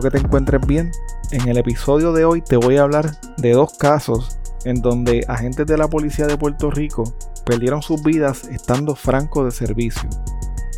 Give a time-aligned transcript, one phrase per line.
[0.00, 0.92] Que te encuentres bien.
[1.32, 5.66] En el episodio de hoy te voy a hablar de dos casos en donde agentes
[5.66, 7.02] de la policía de Puerto Rico
[7.44, 10.08] perdieron sus vidas estando franco de servicio.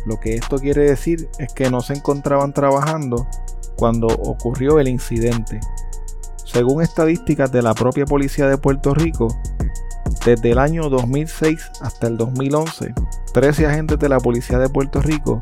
[0.07, 3.27] Lo que esto quiere decir es que no se encontraban trabajando
[3.75, 5.59] cuando ocurrió el incidente.
[6.43, 9.27] Según estadísticas de la propia policía de Puerto Rico,
[10.25, 12.95] desde el año 2006 hasta el 2011,
[13.33, 15.39] 13 agentes de la policía de Puerto Rico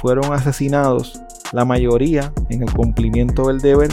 [0.00, 1.20] fueron asesinados,
[1.52, 3.90] la mayoría en el cumplimiento del deber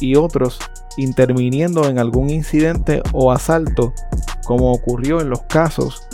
[0.00, 0.58] y otros
[0.96, 3.92] interviniendo en algún incidente o asalto
[4.44, 6.08] como ocurrió en los casos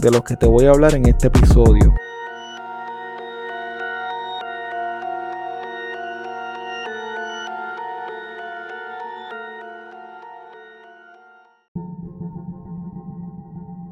[0.00, 1.94] de los que te voy a hablar en este episodio.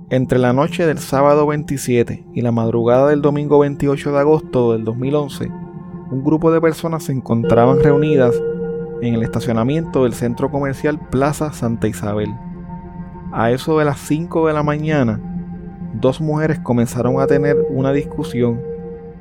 [0.08, 4.84] Entre la noche del sábado 27 y la madrugada del domingo 28 de agosto del
[4.84, 5.50] 2011,
[6.11, 8.35] un grupo de personas se encontraban reunidas
[9.03, 12.33] en el estacionamiento del centro comercial Plaza Santa Isabel.
[13.33, 15.21] A eso de las 5 de la mañana,
[15.95, 18.61] dos mujeres comenzaron a tener una discusión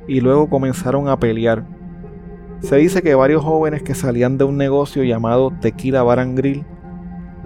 [0.06, 1.64] y luego comenzaron a pelear.
[2.60, 6.64] Se dice que varios jóvenes que salían de un negocio llamado Tequila Bar Grill,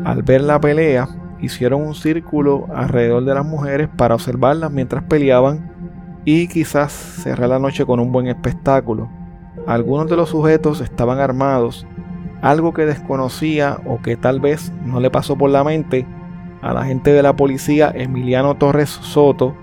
[0.05, 1.09] al ver la pelea,
[1.41, 5.73] hicieron un círculo alrededor de las mujeres para observarlas mientras peleaban
[6.25, 9.20] y quizás cerrar la noche con un buen espectáculo.
[9.71, 11.87] Algunos de los sujetos estaban armados,
[12.43, 16.09] algo que desconocía o que tal vez no le pasó por la mente
[16.61, 19.55] a la gente de la policía Emiliano Torres Soto,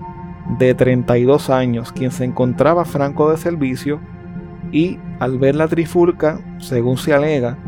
[0.58, 4.00] de 32 años, quien se encontraba franco de servicio
[4.72, 7.58] y al ver la trifulca, según se alega,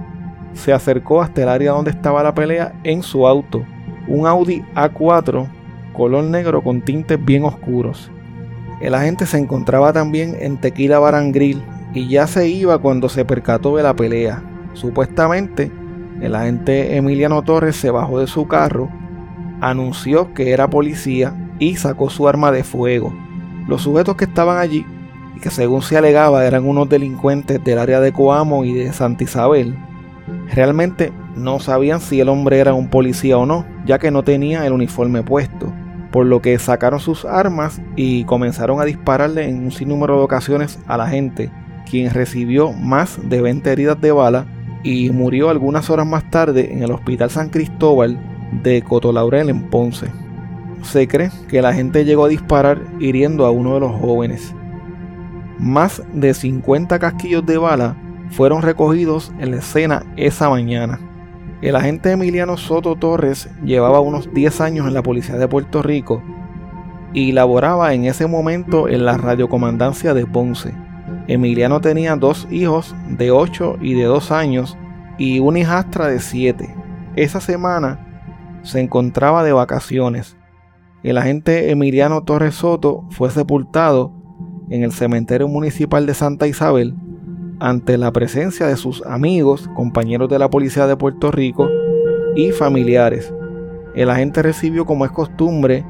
[0.55, 3.67] se acercó hasta el área donde estaba la pelea en su auto
[4.09, 5.47] un Audi A4
[5.93, 8.11] color negro con tintes bien oscuros.
[8.81, 13.77] El agente se encontraba también en Tequila Barangril y ya se iba cuando se percató
[13.77, 14.43] de la pelea.
[14.75, 15.71] Supuestamente,
[16.21, 18.89] el agente Emiliano Torres se bajó de su carro,
[19.61, 23.13] anunció que era policía y sacó su arma de fuego.
[23.67, 24.87] Los sujetos que estaban allí,
[25.37, 29.25] y que según se alegaba eran unos delincuentes del área de Coamo y de Santa
[29.25, 29.77] Isabel,
[30.55, 34.67] realmente no sabían si el hombre era un policía o no, ya que no tenía
[34.67, 35.73] el uniforme puesto,
[36.11, 40.79] por lo que sacaron sus armas y comenzaron a dispararle en un sinnúmero de ocasiones
[40.87, 41.51] a la gente,
[41.91, 44.47] quien recibió más de 20 heridas de bala
[44.83, 48.19] y murió algunas horas más tarde en el Hospital San Cristóbal
[48.63, 50.07] de Cotolaurel en Ponce.
[50.83, 54.55] Se cree que la gente llegó a disparar hiriendo a uno de los jóvenes.
[55.59, 57.97] Más de 50 casquillos de bala
[58.31, 60.99] fueron recogidos en la escena esa mañana.
[61.61, 66.23] El agente Emiliano Soto Torres llevaba unos 10 años en la Policía de Puerto Rico
[67.13, 70.73] y laboraba en ese momento en la radiocomandancia de Ponce.
[71.31, 74.77] Emiliano tenía dos hijos de 8 y de 2 años
[75.17, 76.75] y una hijastra de 7.
[77.15, 80.37] Esa semana se encontraba de vacaciones.
[81.05, 84.13] El agente Emiliano Torres Soto fue sepultado
[84.71, 86.97] en el cementerio municipal de Santa Isabel
[87.61, 91.69] ante la presencia de sus amigos, compañeros de la policía de Puerto Rico
[92.35, 93.33] y familiares.
[93.95, 95.85] El agente recibió, como es costumbre,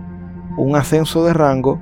[0.58, 1.80] un ascenso de rango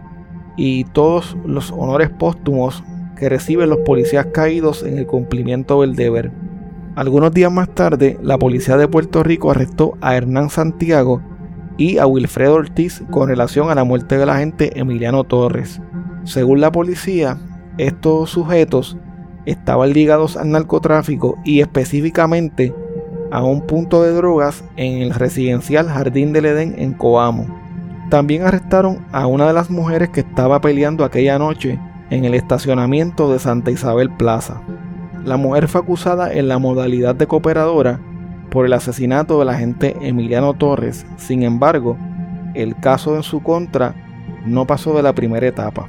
[0.56, 2.84] y todos los honores póstumos
[3.18, 6.30] que reciben los policías caídos en el cumplimiento del deber.
[6.94, 11.20] Algunos días más tarde, la policía de Puerto Rico arrestó a Hernán Santiago
[11.76, 15.80] y a Wilfredo Ortiz con relación a la muerte del agente Emiliano Torres.
[16.24, 17.38] Según la policía,
[17.76, 18.97] estos sujetos
[19.47, 22.74] estaban ligados al narcotráfico y específicamente
[23.30, 27.47] a un punto de drogas en el residencial Jardín del Edén en Coamo.
[28.10, 31.78] También arrestaron a una de las mujeres que estaba peleando aquella noche
[32.10, 34.60] en el estacionamiento de Santa Isabel Plaza.
[35.25, 38.01] La mujer fue acusada en la modalidad de cooperadora
[38.51, 41.07] por el asesinato del agente Emiliano Torres.
[41.16, 41.97] Sin embargo,
[42.55, 43.95] el caso en su contra
[44.47, 45.89] no pasó de la primera etapa.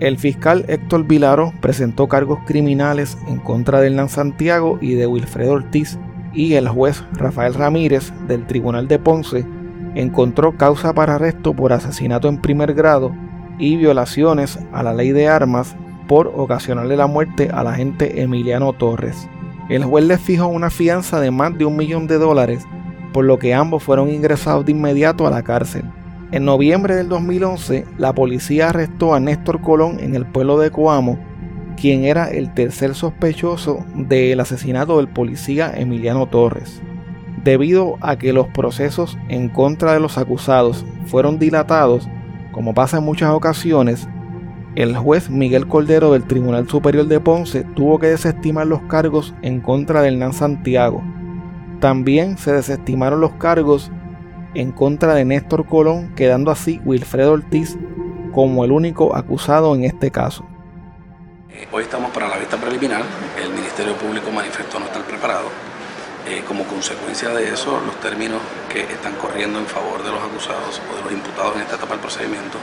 [0.00, 5.52] El fiscal Héctor Vilaro presentó cargos criminales en contra de Hernán Santiago y de Wilfredo
[5.52, 5.98] Ortiz
[6.32, 9.46] y el juez Rafael Ramírez del Tribunal de Ponce
[9.94, 13.14] encontró causa para arresto por asesinato en primer grado
[13.58, 15.76] y violaciones a la ley de armas
[16.08, 19.28] por ocasionarle la muerte al agente Emiliano Torres.
[19.68, 22.66] El juez le fijó una fianza de más de un millón de dólares,
[23.12, 25.84] por lo que ambos fueron ingresados de inmediato a la cárcel.
[26.32, 31.18] En noviembre del 2011, la policía arrestó a Néstor Colón en el pueblo de Coamo,
[31.76, 36.80] quien era el tercer sospechoso del asesinato del policía Emiliano Torres.
[37.44, 42.08] Debido a que los procesos en contra de los acusados fueron dilatados,
[42.52, 44.06] como pasa en muchas ocasiones,
[44.74, 49.60] el juez Miguel Cordero del Tribunal Superior de Ponce tuvo que desestimar los cargos en
[49.60, 51.02] contra de Hernán Santiago.
[51.80, 53.90] También se desestimaron los cargos
[54.54, 57.76] en contra de Néstor Colón, quedando así Wilfredo Ortiz
[58.32, 60.46] como el único acusado en este caso.
[61.70, 63.02] Hoy estamos para la vista preliminar.
[63.42, 65.71] El Ministerio Público manifestó no estar preparado.
[66.24, 68.40] Eh, como consecuencia de eso, los términos
[68.72, 71.94] que están corriendo en favor de los acusados o de los imputados en esta etapa
[71.94, 72.58] del procedimiento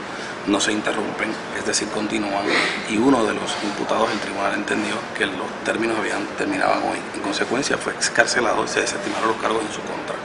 [0.46, 2.44] no se interrumpen, es decir, continúan.
[2.88, 6.98] Y uno de los imputados, el tribunal entendió que los términos habían terminaban hoy.
[7.14, 10.16] En consecuencia, fue excarcelado y se desestimaron los cargos en su contra.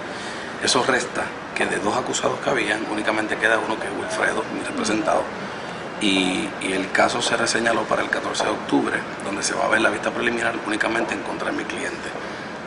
[0.63, 4.63] Eso resta que de dos acusados que habían, únicamente queda uno que es Wilfredo, mi
[4.63, 5.23] representado,
[6.01, 9.81] y, el caso se reseñaló para el 14 de octubre, donde se va a ver
[9.81, 12.09] la vista preliminar únicamente en contra de mi cliente.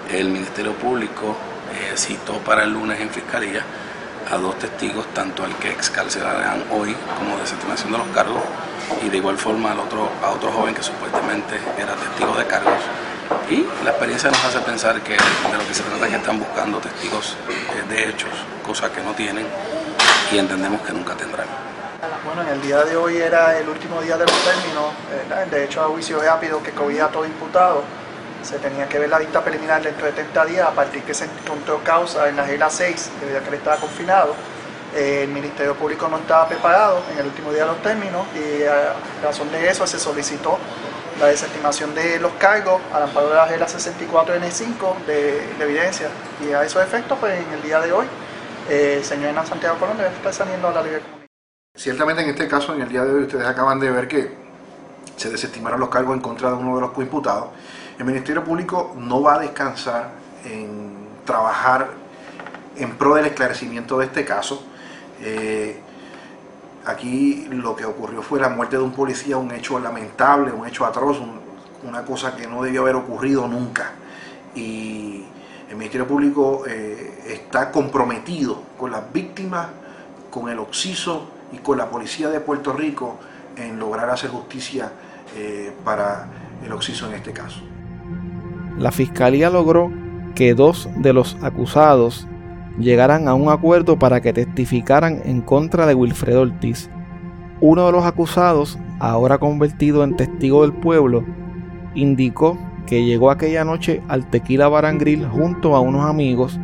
[0.08, 1.37] El Ministerio Público
[1.70, 3.62] eh, citó para el lunes en Fiscalía
[4.31, 8.43] a dos testigos, tanto al que excarcelarán hoy como desestimación de los cargos,
[9.05, 12.81] y de igual forma al otro, a otro joven que supuestamente era testigo de cargos.
[13.50, 16.38] Y la experiencia nos hace pensar que de lo que se trata es que están
[16.38, 18.31] buscando testigos eh, de hechos,
[18.64, 19.46] cosa que no tienen
[20.32, 21.46] y entendemos que nunca tendrán.
[22.25, 25.82] Bueno, en el día de hoy era el último día de los términos, de hecho
[25.82, 27.82] a juicio rápido que cogía a todo imputado.
[28.43, 31.25] Se tenía que ver la vista preliminar dentro de 30 días a partir que se
[31.25, 34.35] encontró causa en la regla 6, debido a que él estaba confinado.
[34.94, 38.64] Eh, el Ministerio Público no estaba preparado en el último día de los términos y
[38.64, 40.58] a razón de eso se solicitó
[41.20, 46.08] la desestimación de los cargos al amparo de la regla 64N5 de, de evidencia.
[46.41, 48.06] Y a esos efectos, pues en el día de hoy,
[48.69, 51.26] eh, el señor Hernán Santiago Colón debe estar saliendo a la libre comunidad.
[51.75, 54.48] Ciertamente en este caso, en el día de hoy, ustedes acaban de ver que
[55.19, 57.49] se desestimaron los cargos en contra de uno de los coimputados.
[57.99, 60.11] El Ministerio Público no va a descansar
[60.44, 61.88] en trabajar
[62.76, 64.62] en pro del esclarecimiento de este caso.
[65.20, 65.81] Eh,
[66.87, 70.87] aquí lo que ocurrió fue la muerte de un policía, un hecho lamentable, un hecho
[70.87, 71.19] atroz,
[71.82, 73.91] una cosa que no debió haber ocurrido nunca.
[74.55, 75.25] Y
[75.69, 79.67] el Ministerio Público eh, está comprometido con las víctimas,
[80.31, 83.19] con el Oxiso y con la policía de Puerto Rico
[83.56, 84.93] en lograr hacer justicia
[85.37, 86.29] eh, para
[86.65, 87.61] el Oxiso en este caso.
[88.79, 89.91] La fiscalía logró
[90.35, 92.29] que dos de los acusados
[92.79, 96.89] llegaran a un acuerdo para que testificaran en contra de Wilfredo Ortiz.
[97.61, 101.25] Uno de los acusados, ahora convertido en testigo del pueblo,
[101.95, 106.59] indicó que llegó aquella noche al Tequila Barangril junto a unos amigos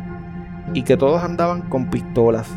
[0.73, 2.47] y que todos andaban con pistolas.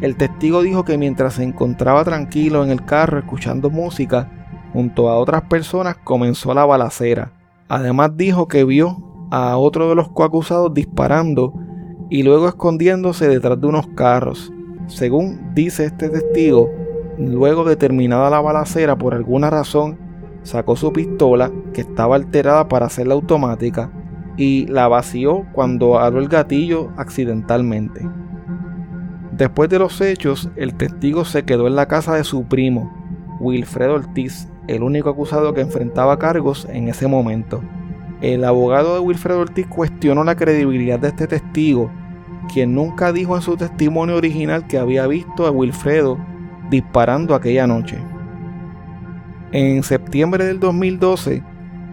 [0.00, 4.28] El testigo dijo que mientras se encontraba tranquilo en el carro escuchando música,
[4.72, 7.32] junto a otras personas comenzó la balacera.
[7.68, 8.96] Además dijo que vio
[9.30, 11.54] a otro de los coacusados disparando
[12.08, 14.52] y luego escondiéndose detrás de unos carros.
[14.86, 16.68] Según dice este testigo,
[17.18, 19.98] luego de terminada la balacera por alguna razón,
[20.42, 23.92] sacó su pistola que estaba alterada para hacerla automática
[24.36, 28.08] y la vació cuando abrió el gatillo accidentalmente.
[29.32, 32.92] Después de los hechos, el testigo se quedó en la casa de su primo,
[33.40, 37.62] Wilfredo Ortiz, el único acusado que enfrentaba cargos en ese momento.
[38.20, 41.90] El abogado de Wilfredo Ortiz cuestionó la credibilidad de este testigo,
[42.52, 46.18] quien nunca dijo en su testimonio original que había visto a Wilfredo
[46.70, 47.98] disparando aquella noche.
[49.52, 51.42] En septiembre del 2012,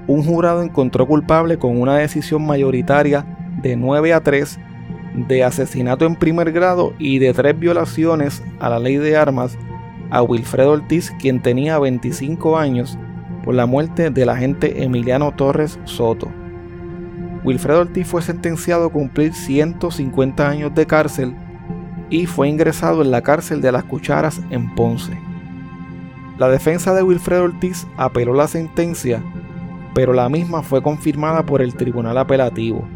[0.08, 3.26] un jurado encontró culpable con una decisión mayoritaria
[3.62, 4.60] de 9 a 3
[5.28, 9.58] de asesinato en primer grado y de tres violaciones a la ley de armas
[10.10, 12.98] a Wilfredo Ortiz, quien tenía 25 años,
[13.44, 16.30] por la muerte del agente Emiliano Torres Soto.
[17.44, 21.36] Wilfredo Ortiz fue sentenciado a cumplir 150 años de cárcel
[22.10, 25.18] y fue ingresado en la cárcel de las Cucharas en Ponce.
[26.38, 29.24] La defensa de Wilfredo Ortiz apeló la sentencia,
[29.94, 32.88] pero la misma fue confirmada por el Tribunal Apelativo.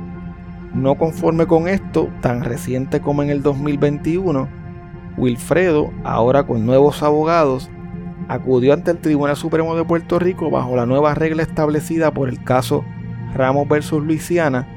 [0.73, 4.60] No conforme con esto, tan reciente como en el 2021,
[5.21, 7.69] Wilfredo, ahora con nuevos abogados,
[8.27, 12.43] acudió ante el Tribunal Supremo de Puerto Rico bajo la nueva regla establecida por el
[12.43, 12.83] caso
[13.35, 14.67] Ramos versus Luisiana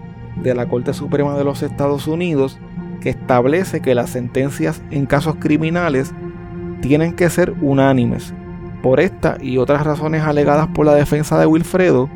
[0.43, 2.59] de la Corte Suprema de los Estados Unidos,
[3.01, 6.13] que establece que las sentencias en casos criminales
[6.83, 8.35] tienen que ser unánimes.
[8.83, 12.11] Por esta y otras razones alegadas por la defensa de Wilfredo,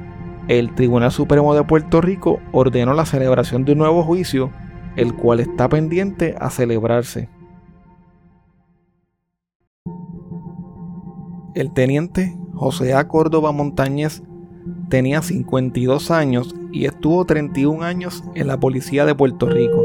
[0.49, 4.51] el Tribunal Supremo de Puerto Rico ordenó la celebración de un nuevo juicio,
[4.97, 7.31] el cual está pendiente a celebrarse.
[11.59, 13.09] El teniente José A.
[13.09, 14.23] Córdoba Montañez
[14.89, 19.83] tenía 52 años y estuvo 31 años en la policía de Puerto Rico.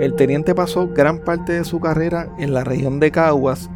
[0.00, 3.70] El teniente pasó gran parte de su carrera en la región de Caguas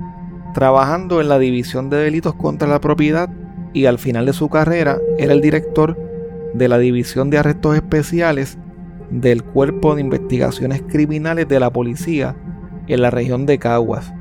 [0.52, 3.30] trabajando en la División de Delitos contra la Propiedad
[3.72, 5.98] y al final de su carrera era el director
[6.52, 8.58] de la División de Arrestos Especiales
[9.10, 12.36] del Cuerpo de Investigaciones Criminales de la Policía
[12.88, 14.12] en la región de Caguas.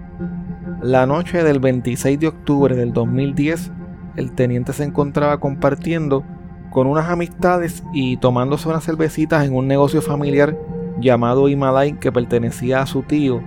[0.81, 3.71] La noche del 26 de octubre del 2010,
[4.15, 6.23] el teniente se encontraba compartiendo
[6.71, 10.57] con unas amistades y tomándose unas cervecitas en un negocio familiar
[11.00, 13.43] llamado Himalay que pertenecía a su tío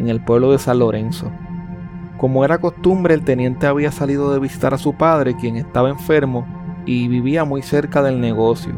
[0.00, 1.30] en el pueblo de San Lorenzo.
[2.16, 6.44] Como era costumbre, el teniente había salido de visitar a su padre, quien estaba enfermo
[6.86, 8.72] y vivía muy cerca del negocio.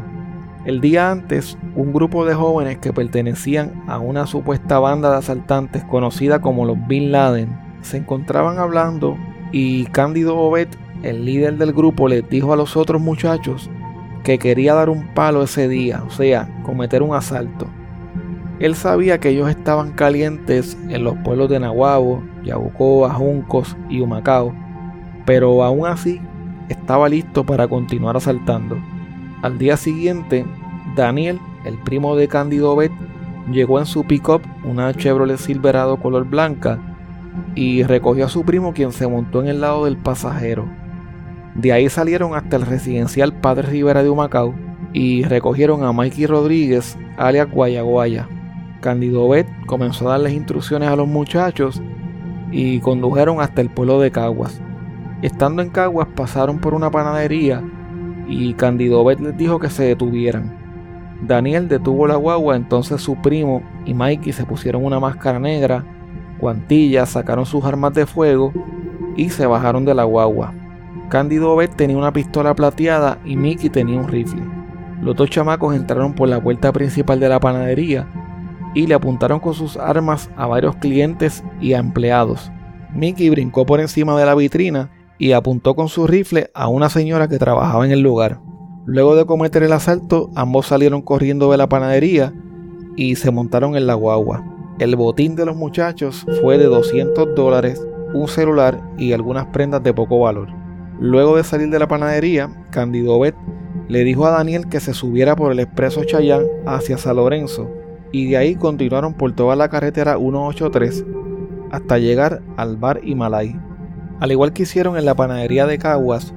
[0.65, 5.83] El día antes, un grupo de jóvenes que pertenecían a una supuesta banda de asaltantes
[5.83, 9.17] conocida como los Bin Laden se encontraban hablando
[9.51, 10.67] y Cándido Obed,
[11.03, 13.69] el líder del grupo, les dijo a los otros muchachos
[14.23, 17.67] que quería dar un palo ese día, o sea, cometer un asalto.
[18.59, 24.53] Él sabía que ellos estaban calientes en los pueblos de Nahuabo, Yabucoa, Juncos y Humacao,
[25.25, 26.19] pero aún así
[26.67, 28.77] estaba listo para continuar asaltando.
[29.43, 30.45] Al día siguiente,
[30.95, 32.91] Daniel, el primo de Cándido Bet,
[33.51, 36.96] llegó en su pick-up, una Chevrolet Silverado color blanca,
[37.55, 40.67] y recogió a su primo quien se montó en el lado del pasajero.
[41.55, 44.53] De ahí salieron hasta el residencial Padre Rivera de Humacao
[44.93, 48.27] y recogieron a Mikey Rodríguez, alias Guayaguaya.
[48.79, 51.81] Cándido Bet comenzó a darles instrucciones a los muchachos
[52.51, 54.61] y condujeron hasta el pueblo de Caguas.
[55.21, 57.63] Estando en Caguas pasaron por una panadería
[58.27, 60.55] y Candido Bet les dijo que se detuvieran.
[61.21, 65.83] Daniel detuvo la guagua, entonces su primo y Mikey se pusieron una máscara negra,
[66.39, 68.53] guantillas, sacaron sus armas de fuego
[69.15, 70.53] y se bajaron de la guagua.
[71.09, 74.41] Candido Bet tenía una pistola plateada y Mickey tenía un rifle.
[75.01, 78.07] Los dos chamacos entraron por la puerta principal de la panadería
[78.73, 82.51] y le apuntaron con sus armas a varios clientes y a empleados.
[82.93, 87.27] Mickey brincó por encima de la vitrina y apuntó con su rifle a una señora
[87.27, 88.39] que trabajaba en el lugar.
[88.85, 92.33] Luego de cometer el asalto, ambos salieron corriendo de la panadería
[92.95, 94.56] y se montaron en la guagua.
[94.79, 99.91] El botín de los muchachos fue de 200 dólares, un celular y algunas prendas de
[99.91, 100.49] poco valor.
[100.99, 103.33] Luego de salir de la panadería, Candido Bet
[103.87, 107.67] le dijo a Daniel que se subiera por el expreso Chayán hacia San Lorenzo
[108.11, 111.05] y de ahí continuaron por toda la carretera 183
[111.71, 113.59] hasta llegar al bar Himalay.
[114.19, 116.35] Al igual que hicieron en la panadería de Caguas,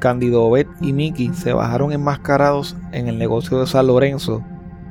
[0.00, 4.42] Candido Obed y Mickey se bajaron enmascarados en el negocio de San Lorenzo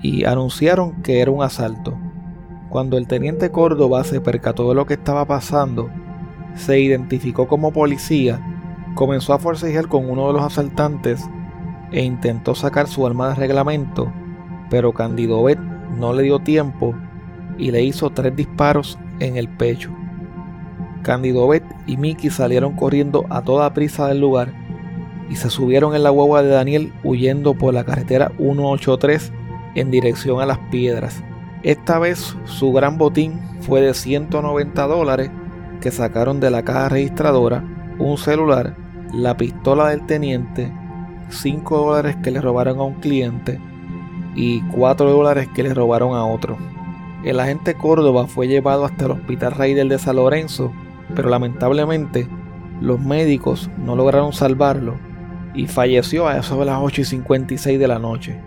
[0.01, 1.97] y anunciaron que era un asalto.
[2.69, 5.89] Cuando el teniente Córdoba se percató de lo que estaba pasando,
[6.55, 8.39] se identificó como policía,
[8.95, 11.27] comenzó a forcejear con uno de los asaltantes
[11.91, 14.11] e intentó sacar su arma de reglamento,
[14.69, 15.57] pero Candido Obed
[15.97, 16.93] no le dio tiempo
[17.57, 19.91] y le hizo tres disparos en el pecho.
[21.01, 24.53] Candido Bet y Mickey salieron corriendo a toda prisa del lugar
[25.29, 29.31] y se subieron en la guagua de Daniel huyendo por la carretera 183
[29.75, 31.23] en dirección a las piedras.
[31.63, 35.29] Esta vez su gran botín fue de 190 dólares
[35.81, 37.63] que sacaron de la caja registradora,
[37.97, 38.75] un celular,
[39.13, 40.71] la pistola del teniente,
[41.29, 43.59] 5 dólares que le robaron a un cliente
[44.35, 46.57] y 4 dólares que le robaron a otro.
[47.23, 50.71] El agente Córdoba fue llevado hasta el Hospital Raider de San Lorenzo
[51.15, 52.27] pero lamentablemente
[52.81, 54.95] los médicos no lograron salvarlo
[55.53, 58.39] y falleció a eso de las 8 y 56 de la noche.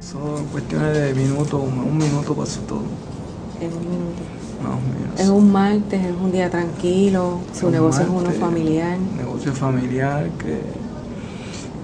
[0.00, 2.82] Son cuestiones de minutos, un minuto pasó todo.
[3.60, 4.22] En un minuto.
[5.18, 8.96] Es un martes, es un día tranquilo, su negocio es uno familiar.
[9.16, 10.62] Negocio familiar que,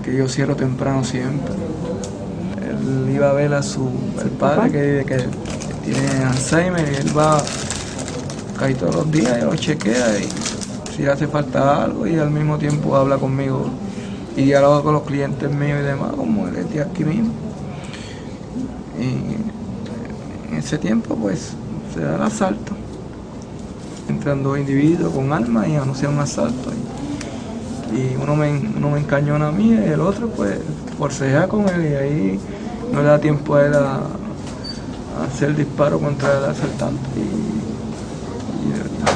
[0.03, 1.53] que yo cierro temprano siempre.
[2.67, 3.91] Él iba a ver a su
[4.23, 5.25] el padre que, que
[5.85, 7.39] tiene Alzheimer y él va
[8.59, 10.29] Cae todos los días y lo chequea y
[10.97, 13.67] si hace falta algo y al mismo tiempo habla conmigo
[14.35, 17.46] y dialoga con los clientes míos y demás, como él es aquí mismo.
[18.99, 21.53] Y en ese tiempo pues
[21.95, 22.73] se da el asalto.
[24.09, 26.71] Entran dos individuos con armas y anuncian un asalto.
[27.93, 30.59] Y, uno, me, uno me encañona a mí y el otro pues
[30.99, 32.41] forcejea con él y ahí
[32.93, 34.01] no le da tiempo a él a,
[35.25, 37.21] hacer el disparo contra el asaltante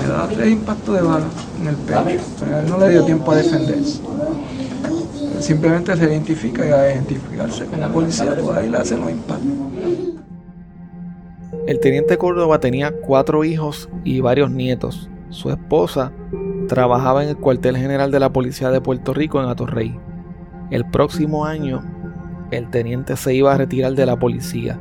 [0.03, 1.27] le da tres impactos de bala
[1.61, 2.01] en el pecho.
[2.01, 4.01] él no le dio tiempo a defenderse.
[5.41, 9.41] Simplemente se identifica y a identificarse con la policía, pues ahí los impactos.
[11.67, 15.11] El teniente Córdoba tenía cuatro hijos y varios nietos.
[15.31, 16.13] Su esposa
[16.69, 19.99] trabajaba en el cuartel general de la Policía de Puerto Rico en Atorrey.
[20.71, 21.83] El próximo año,
[22.51, 24.81] el teniente se iba a retirar de la policía.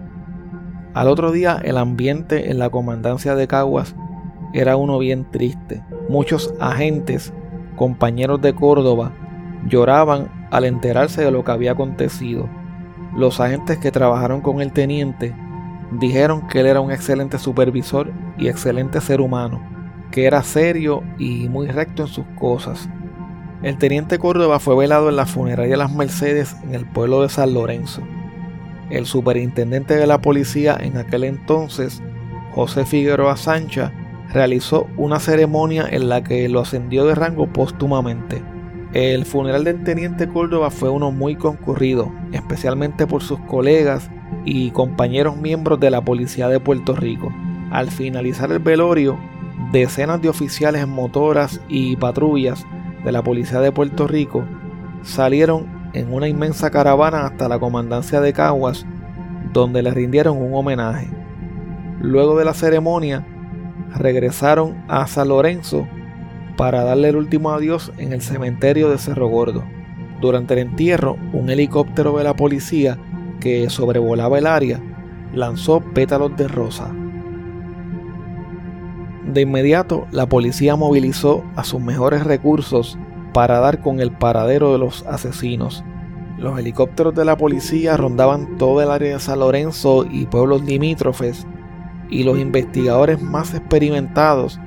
[0.93, 3.95] Al otro día, el ambiente en la comandancia de Caguas
[4.53, 5.83] era uno bien triste.
[6.09, 7.33] Muchos agentes,
[7.75, 9.13] compañeros de Córdoba,
[9.67, 12.49] lloraban al enterarse de lo que había acontecido.
[13.15, 15.35] Los agentes que trabajaron con el teniente
[15.91, 19.61] dijeron que él era un excelente supervisor y excelente ser humano,
[20.11, 22.89] que era serio y muy recto en sus cosas.
[23.61, 27.53] El teniente Córdoba fue velado en la funeraria Las Mercedes en el pueblo de San
[27.53, 28.01] Lorenzo.
[28.89, 32.01] El superintendente de la policía en aquel entonces,
[32.53, 33.91] José Figueroa Sancha,
[34.31, 38.41] realizó una ceremonia en la que lo ascendió de rango póstumamente.
[38.93, 44.09] El funeral del teniente Córdoba fue uno muy concurrido, especialmente por sus colegas
[44.45, 47.31] y compañeros miembros de la Policía de Puerto Rico.
[47.69, 49.19] Al finalizar el velorio,
[49.71, 52.65] decenas de oficiales motoras y patrullas
[53.05, 54.43] de la Policía de Puerto Rico
[55.03, 58.87] salieron en una inmensa caravana hasta la comandancia de Caguas,
[59.53, 61.07] donde le rindieron un homenaje.
[62.01, 63.23] Luego de la ceremonia,
[63.95, 65.87] regresaron a San Lorenzo
[66.59, 69.63] para darle el último adiós en el cementerio de Cerro Gordo.
[70.19, 72.97] Durante el entierro, un helicóptero de la policía
[73.39, 74.81] que sobrevolaba el área
[75.33, 76.93] lanzó pétalos de rosa.
[79.25, 82.99] De inmediato, la policía movilizó a sus mejores recursos
[83.31, 85.85] para dar con el paradero de los asesinos.
[86.37, 91.47] Los helicópteros de la policía rondaban todo el área de San Lorenzo y pueblos limítrofes
[92.09, 94.59] y los investigadores más experimentados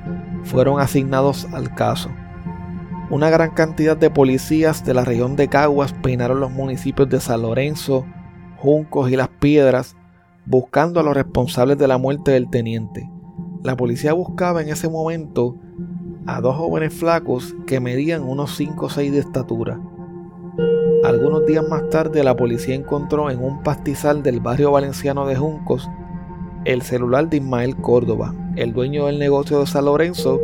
[0.43, 2.09] fueron asignados al caso.
[3.09, 7.41] Una gran cantidad de policías de la región de Caguas peinaron los municipios de San
[7.41, 8.05] Lorenzo,
[8.57, 9.95] Juncos y Las Piedras
[10.45, 13.09] buscando a los responsables de la muerte del teniente.
[13.63, 15.55] La policía buscaba en ese momento
[16.25, 19.79] a dos jóvenes flacos que medían unos 5 o 6 de estatura.
[21.03, 25.89] Algunos días más tarde la policía encontró en un pastizal del barrio valenciano de Juncos
[26.65, 30.39] el celular de Ismael Córdoba, el dueño del negocio de San Lorenzo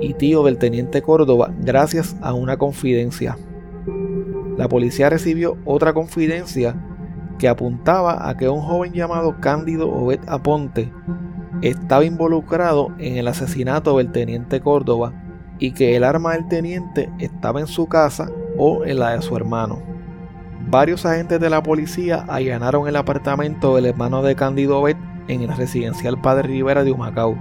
[0.00, 3.36] y tío del teniente Córdoba, gracias a una confidencia.
[4.56, 6.74] La policía recibió otra confidencia
[7.38, 10.92] que apuntaba a que un joven llamado Cándido Obed Aponte
[11.62, 15.12] estaba involucrado en el asesinato del teniente Córdoba
[15.58, 19.36] y que el arma del teniente estaba en su casa o en la de su
[19.36, 19.80] hermano.
[20.68, 24.96] Varios agentes de la policía allanaron el apartamento del hermano de Cándido Obed
[25.28, 27.36] en el residencial Padre Rivera de Humacao.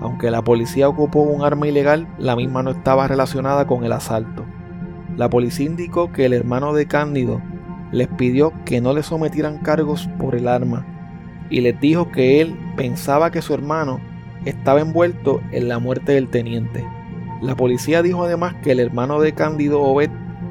[0.00, 4.44] Aunque la policía ocupó un arma ilegal, la misma no estaba relacionada con el asalto.
[5.16, 7.40] La policía indicó que el hermano de Cándido
[7.92, 10.84] les pidió que no le sometieran cargos por el arma
[11.48, 14.00] y les dijo que él pensaba que su hermano
[14.44, 16.84] estaba envuelto en la muerte del teniente.
[17.40, 20.10] La policía dijo además que el hermano de Cándido Obed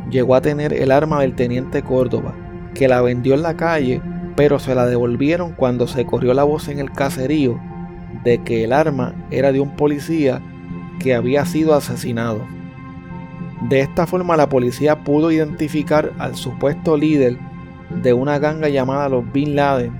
[0.09, 2.33] llegó a tener el arma del teniente Córdoba,
[2.73, 4.01] que la vendió en la calle
[4.35, 7.59] pero se la devolvieron cuando se corrió la voz en el caserío
[8.23, 10.41] de que el arma era de un policía
[10.99, 12.41] que había sido asesinado.
[13.69, 17.37] De esta forma la policía pudo identificar al supuesto líder
[18.01, 19.93] de una ganga llamada los Bin Laden,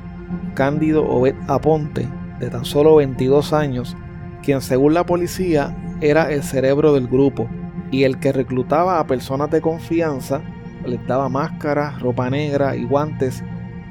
[0.54, 2.08] Cándido Obed Aponte,
[2.40, 3.96] de tan solo 22 años,
[4.44, 7.48] quien según la policía era el cerebro del grupo
[7.92, 10.42] y el que reclutaba a personas de confianza,
[10.86, 13.44] les daba máscaras, ropa negra y guantes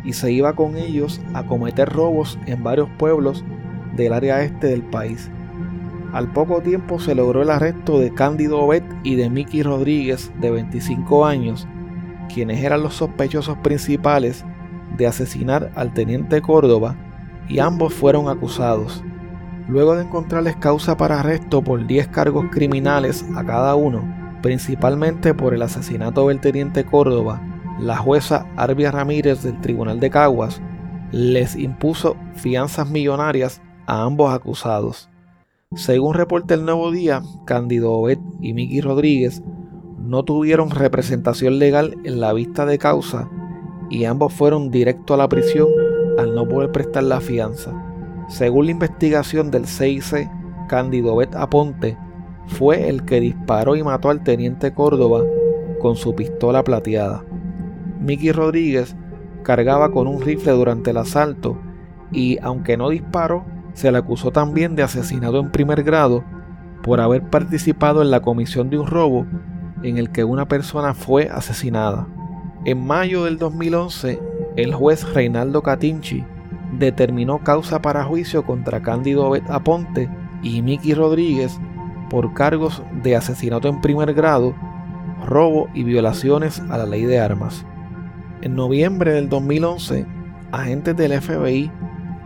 [0.04, 3.44] y se iba con ellos a cometer robos en varios pueblos
[3.96, 5.30] del área este del país.
[6.12, 10.50] Al poco tiempo se logró el arresto de Cándido Obed y de Mickey Rodríguez, de
[10.50, 11.66] 25 años,
[12.32, 14.44] quienes eran los sospechosos principales
[14.96, 16.96] de asesinar al teniente Córdoba,
[17.48, 19.02] y ambos fueron acusados.
[19.68, 24.04] Luego de encontrarles causa para arresto por 10 cargos criminales a cada uno,
[24.40, 27.40] principalmente por el asesinato del teniente Córdoba
[27.78, 30.60] la jueza Arbia Ramírez del Tribunal de Caguas
[31.12, 35.10] les impuso fianzas millonarias a ambos acusados.
[35.74, 39.42] Según reporta el Nuevo Día, Cándido Obed y Miki Rodríguez
[39.98, 43.28] no tuvieron representación legal en la vista de causa
[43.90, 45.68] y ambos fueron directo a la prisión
[46.18, 47.72] al no poder prestar la fianza.
[48.28, 50.30] Según la investigación del CIC,
[50.68, 51.98] Cándido Obed Aponte
[52.46, 55.22] fue el que disparó y mató al teniente Córdoba
[55.80, 57.24] con su pistola plateada.
[58.04, 58.96] Mickey Rodríguez
[59.42, 61.58] cargaba con un rifle durante el asalto
[62.12, 66.24] y, aunque no disparó, se le acusó también de asesinato en primer grado
[66.82, 69.26] por haber participado en la comisión de un robo
[69.82, 72.06] en el que una persona fue asesinada.
[72.64, 74.20] En mayo del 2011,
[74.56, 76.24] el juez Reinaldo Catinchi
[76.78, 80.08] determinó causa para juicio contra Cándido Aponte
[80.42, 81.58] y Mickey Rodríguez
[82.10, 84.54] por cargos de asesinato en primer grado,
[85.26, 87.66] robo y violaciones a la ley de armas.
[88.44, 90.04] En noviembre del 2011,
[90.52, 91.70] agentes del FBI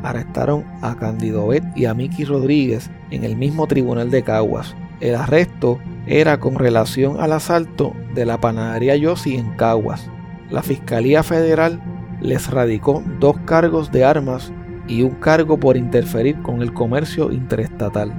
[0.02, 4.74] arrestaron a Candido Bet y a Miki Rodríguez en el mismo tribunal de Caguas.
[5.00, 5.78] El arresto
[6.08, 10.10] era con relación al asalto de la panadería Yossi en Caguas.
[10.50, 11.80] La Fiscalía Federal
[12.20, 14.52] les radicó dos cargos de armas
[14.88, 18.12] y un cargo por interferir con el comercio interestatal.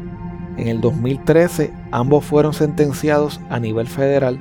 [0.55, 4.39] En el 2013 ambos fueron sentenciados a nivel federal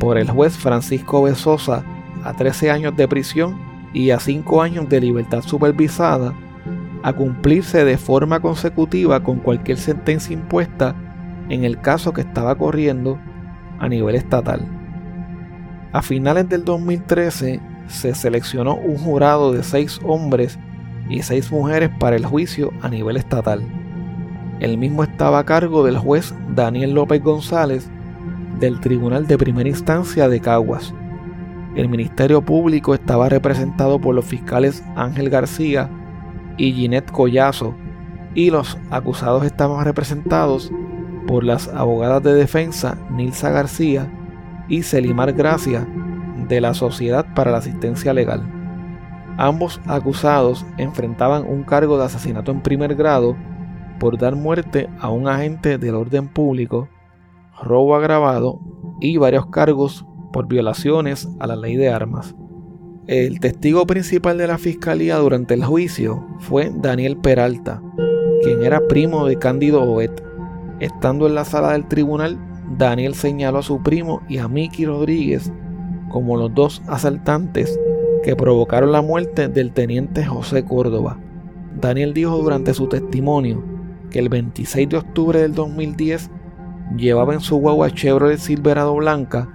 [0.00, 1.84] por el juez Francisco Besosa
[2.24, 3.58] a 13 años de prisión
[3.92, 6.34] y a 5 años de libertad supervisada
[7.02, 10.94] a cumplirse de forma consecutiva con cualquier sentencia impuesta
[11.48, 13.18] en el caso que estaba corriendo
[13.78, 14.66] a nivel estatal.
[15.92, 20.58] A finales del 2013 se seleccionó un jurado de 6 hombres
[21.08, 23.62] y 6 mujeres para el juicio a nivel estatal.
[24.60, 27.88] El mismo estaba a cargo del juez Daniel López González
[28.58, 30.92] del Tribunal de Primera Instancia de Caguas.
[31.74, 35.90] El Ministerio Público estaba representado por los fiscales Ángel García
[36.56, 37.74] y Ginette Collazo,
[38.34, 40.72] y los acusados estaban representados
[41.26, 44.10] por las abogadas de defensa Nilsa García
[44.68, 45.86] y Celimar Gracia
[46.48, 48.42] de la Sociedad para la Asistencia Legal.
[49.36, 53.36] Ambos acusados enfrentaban un cargo de asesinato en primer grado
[54.00, 56.88] por dar muerte a un agente del orden público,
[57.62, 58.60] robo agravado
[59.00, 62.34] y varios cargos por violaciones a la ley de armas.
[63.06, 67.82] El testigo principal de la fiscalía durante el juicio fue Daniel Peralta,
[68.42, 70.22] quien era primo de Cándido Oet.
[70.80, 72.38] Estando en la sala del tribunal,
[72.76, 75.50] Daniel señaló a su primo y a Miki Rodríguez
[76.10, 77.78] como los dos asaltantes
[78.22, 81.18] que provocaron la muerte del teniente José Córdoba.
[81.80, 83.64] Daniel dijo durante su testimonio
[84.10, 86.30] que el 26 de octubre del 2010
[86.96, 89.48] llevaba en su guagua Chevrolet Silverado blanca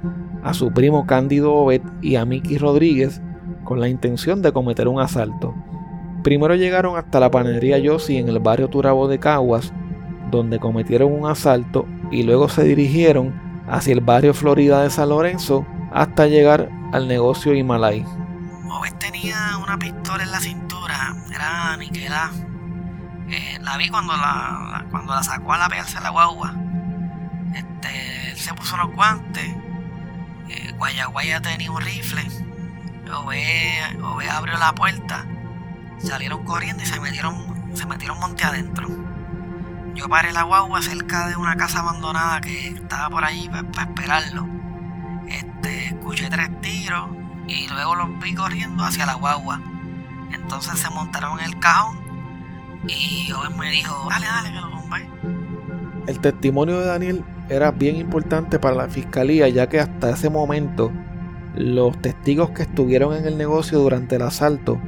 [0.43, 3.21] a su primo Cándido Obed y a Miki Rodríguez
[3.63, 5.56] con la intención de cometer un asalto.
[6.23, 9.73] Primero llegaron hasta la panadería Yossi en el barrio Turabo de Caguas,
[10.32, 13.34] donde cometieron un asalto y luego se dirigieron
[13.67, 18.06] hacia el barrio Florida de San Lorenzo hasta llegar al negocio Himalay.
[18.69, 22.32] Obed tenía una pistola en la cintura, era niquelada.
[23.29, 26.53] Eh, la vi cuando la, cuando la sacó a la pegarse la guagua.
[27.53, 29.62] Este, él se puso los guantes.
[30.53, 32.23] Eh, Guaya tenía un rifle
[33.11, 35.25] Ove, abrió la puerta,
[35.97, 38.87] salieron corriendo y se metieron, se metieron monte adentro.
[39.93, 44.47] Yo paré la guagua cerca de una casa abandonada que estaba por ahí para esperarlo.
[45.27, 47.09] Este, escuché tres tiros
[47.47, 49.61] y luego los vi corriendo hacia la guagua.
[50.31, 51.99] Entonces se montaron en el cajón
[52.87, 54.83] y Ove me dijo, dale, dale, que lo.
[56.05, 60.91] El testimonio de Daniel era bien importante para la fiscalía ya que hasta ese momento
[61.56, 64.79] los testigos que estuvieron en el negocio durante el asalto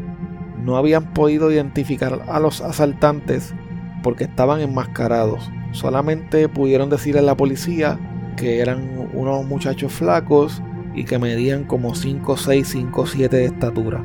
[0.63, 3.53] no habían podido identificar a los asaltantes
[4.01, 5.51] porque estaban enmascarados.
[5.71, 7.99] Solamente pudieron decirle a la policía
[8.35, 10.61] que eran unos muchachos flacos
[10.95, 14.03] y que medían como 5, 6, 5, 7 de estatura.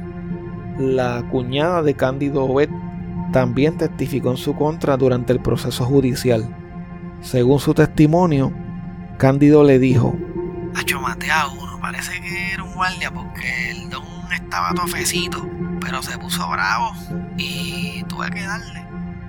[0.78, 2.68] La cuñada de Cándido Obed
[3.32, 6.54] también testificó en su contra durante el proceso judicial.
[7.22, 8.52] Según su testimonio,
[9.18, 10.16] Cándido le dijo,
[11.80, 15.44] parece que era un guardia porque el don estaba tofecito,
[15.80, 16.92] pero se puso bravo
[17.36, 18.86] y tuve que darle.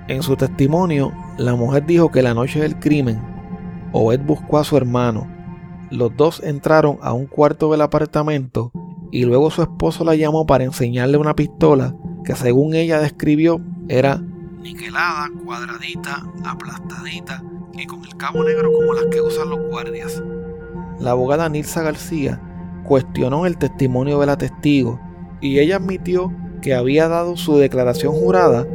[0.08, 3.20] En su testimonio, la mujer dijo que la noche del crimen,
[3.92, 5.26] Oed buscó a su hermano.
[5.90, 8.72] Los dos entraron a un cuarto del apartamento
[9.10, 14.22] y luego su esposo la llamó para enseñarle una pistola que según ella describió era
[14.62, 17.42] niquelada, cuadradita, aplastadita
[17.74, 20.22] y con el cabo negro como las que usan los guardias.
[21.00, 22.40] La abogada Nilsa García
[22.84, 25.00] cuestionó el testimonio de la testigo
[25.40, 28.66] y ella admitió que había dado su declaración jurada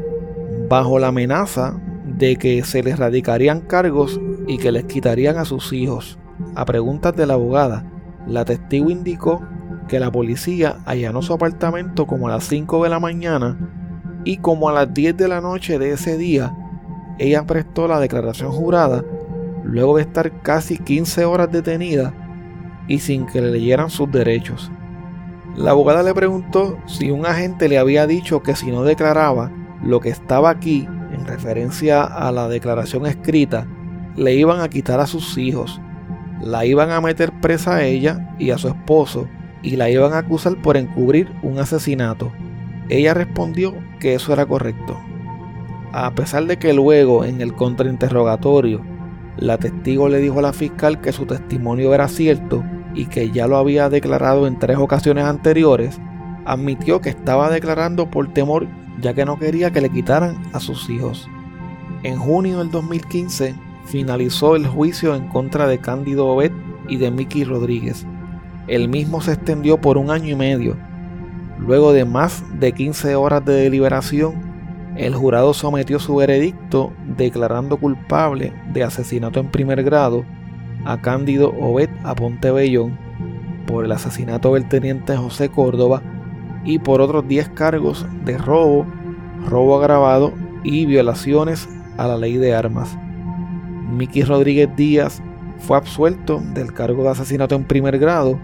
[0.70, 5.72] bajo la amenaza de que se les radicarían cargos y que les quitarían a sus
[5.74, 6.18] hijos.
[6.56, 7.86] A preguntas de la abogada,
[8.28, 9.42] la testigo indicó
[9.88, 13.58] que la policía allanó su apartamento como a las 5 de la mañana
[14.26, 16.54] y como a las 10 de la noche de ese día,
[17.20, 19.04] ella prestó la declaración jurada
[19.64, 22.14] luego de estar casi 15 horas detenida
[22.88, 24.72] y sin que le leyeran sus derechos.
[25.56, 29.52] La abogada le preguntó si un agente le había dicho que si no declaraba
[29.84, 33.68] lo que estaba aquí, en referencia a la declaración escrita,
[34.16, 35.82] le iban a quitar a sus hijos,
[36.42, 39.28] la iban a meter presa a ella y a su esposo
[39.62, 42.32] y la iban a acusar por encubrir un asesinato.
[42.90, 44.98] Ella respondió que eso era correcto.
[46.00, 48.82] A pesar de que luego en el contrainterrogatorio
[49.36, 53.48] la testigo le dijo a la fiscal que su testimonio era cierto y que ya
[53.48, 56.00] lo había declarado en tres ocasiones anteriores,
[56.46, 58.68] admitió que estaba declarando por temor
[59.02, 61.28] ya que no quería que le quitaran a sus hijos.
[62.04, 63.56] En junio del 2015
[63.86, 66.52] finalizó el juicio en contra de Cándido Obed
[66.88, 68.06] y de Mickey Rodríguez.
[68.68, 70.78] El mismo se extendió por un año y medio.
[71.58, 74.47] Luego de más de 15 horas de deliberación,
[74.98, 80.26] el jurado sometió su veredicto declarando culpable de asesinato en primer grado
[80.86, 82.98] a Cándido Obed Aponte Bellón
[83.68, 86.02] por el asesinato del teniente José Córdoba
[86.64, 88.86] y por otros 10 cargos de robo,
[89.48, 90.34] robo agravado
[90.64, 92.98] y violaciones a la ley de armas.
[93.90, 95.22] Miki Rodríguez Díaz
[95.60, 98.40] fue absuelto del cargo de asesinato en primer grado,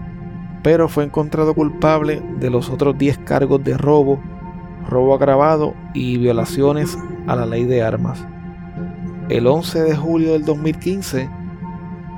[0.62, 4.20] pero fue encontrado culpable de los otros 10 cargos de robo,
[4.88, 8.24] robo agravado y violaciones a la ley de armas.
[9.28, 11.30] El 11 de julio del 2015,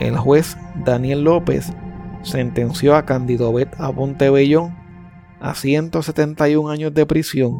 [0.00, 1.72] el juez Daniel López
[2.22, 4.76] sentenció a Candido Bet a Pontebellón
[5.40, 7.54] a 171 años de prisión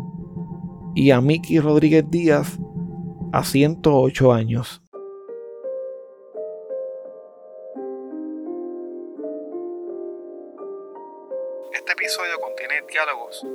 [0.95, 2.59] y a Miki Rodríguez Díaz
[3.33, 4.86] a 108 años.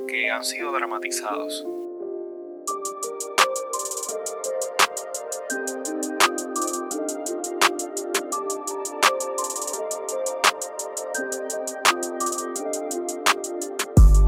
[0.06, 1.66] Que han sido dramatizados.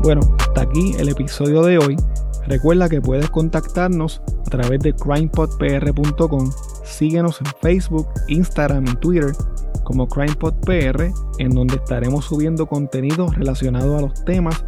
[0.03, 1.97] Bueno, hasta aquí el episodio de hoy.
[2.47, 6.51] Recuerda que puedes contactarnos a través de crimepodpr.com.
[6.85, 9.33] Síguenos en Facebook, Instagram y Twitter
[9.85, 14.65] como CrimePodPR, en donde estaremos subiendo contenido relacionado a los temas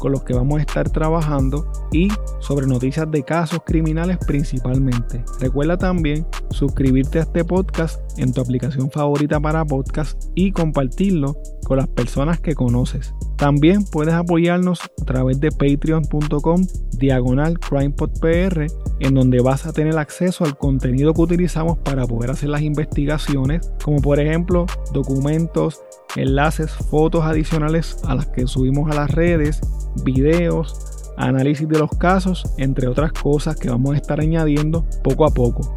[0.00, 2.08] con los que vamos a estar trabajando y
[2.40, 5.22] sobre noticias de casos criminales principalmente.
[5.38, 11.76] Recuerda también suscribirte a este podcast en tu aplicación favorita para podcast y compartirlo con
[11.76, 13.14] las personas que conoces.
[13.36, 16.66] También puedes apoyarnos a través de patreon.com
[16.98, 18.66] diagonal crimepodpr
[19.00, 23.72] en donde vas a tener acceso al contenido que utilizamos para poder hacer las investigaciones,
[23.82, 25.80] como por ejemplo documentos,
[26.16, 29.60] enlaces, fotos adicionales a las que subimos a las redes,
[30.04, 35.30] videos, análisis de los casos, entre otras cosas que vamos a estar añadiendo poco a
[35.30, 35.76] poco.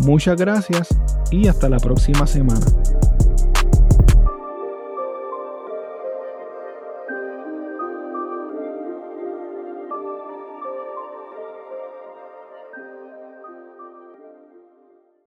[0.00, 0.88] Muchas gracias
[1.30, 2.66] y hasta la próxima semana.